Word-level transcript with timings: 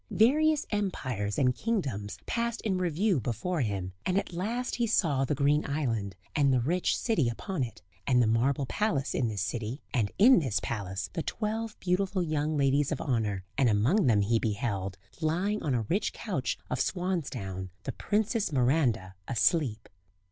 Various 0.09 0.65
empires 0.71 1.37
and 1.37 1.53
kingdoms 1.53 2.17
passed 2.25 2.59
in 2.61 2.79
review 2.79 3.19
before 3.19 3.61
him; 3.61 3.93
and 4.03 4.17
at 4.17 4.33
last 4.33 4.77
he 4.77 4.87
saw 4.87 5.25
the 5.25 5.35
green 5.35 5.63
island, 5.69 6.15
and 6.35 6.51
the 6.51 6.59
rich 6.59 6.97
city 6.97 7.29
upon 7.29 7.61
it; 7.61 7.83
and 8.07 8.19
the 8.19 8.25
marble 8.25 8.65
palace 8.65 9.13
in 9.13 9.27
this 9.27 9.43
city, 9.43 9.83
and 9.93 10.11
in 10.17 10.39
this 10.39 10.59
palace 10.59 11.11
the 11.13 11.21
twelve 11.21 11.79
beautiful 11.79 12.23
young 12.23 12.57
ladies 12.57 12.91
of 12.91 12.99
honour, 12.99 13.43
and 13.59 13.69
among 13.69 14.07
them 14.07 14.21
he 14.21 14.39
beheld, 14.39 14.97
lying 15.21 15.61
on 15.61 15.75
a 15.75 15.83
rich 15.87 16.13
couch 16.13 16.57
of 16.67 16.79
swansdown, 16.81 17.69
the 17.83 17.91
Princess 17.91 18.51
Miranda 18.51 19.13
asleep. 19.27 19.87